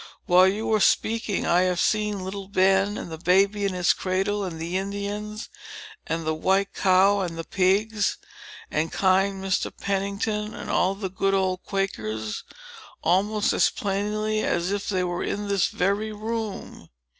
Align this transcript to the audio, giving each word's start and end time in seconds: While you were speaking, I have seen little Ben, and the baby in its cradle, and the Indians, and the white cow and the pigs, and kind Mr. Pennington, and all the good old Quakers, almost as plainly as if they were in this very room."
While 0.25 0.47
you 0.47 0.65
were 0.65 0.79
speaking, 0.79 1.45
I 1.45 1.61
have 1.61 1.79
seen 1.79 2.21
little 2.25 2.47
Ben, 2.47 2.97
and 2.97 3.11
the 3.11 3.19
baby 3.19 3.65
in 3.65 3.75
its 3.75 3.93
cradle, 3.93 4.43
and 4.43 4.59
the 4.59 4.75
Indians, 4.75 5.47
and 6.07 6.25
the 6.25 6.33
white 6.33 6.73
cow 6.73 7.19
and 7.19 7.37
the 7.37 7.43
pigs, 7.43 8.17
and 8.71 8.91
kind 8.91 9.43
Mr. 9.43 9.69
Pennington, 9.77 10.55
and 10.55 10.71
all 10.71 10.95
the 10.95 11.07
good 11.11 11.35
old 11.35 11.61
Quakers, 11.61 12.43
almost 13.03 13.53
as 13.53 13.69
plainly 13.69 14.43
as 14.43 14.71
if 14.71 14.89
they 14.89 15.03
were 15.03 15.23
in 15.23 15.49
this 15.49 15.67
very 15.67 16.11
room." 16.11 16.89